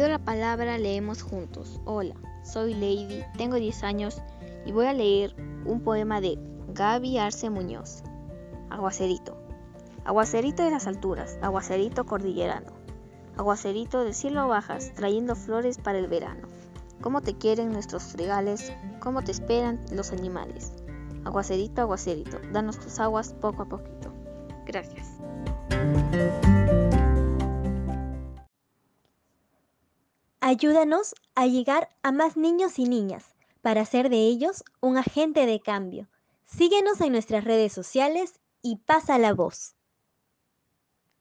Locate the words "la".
0.08-0.18, 39.20-39.32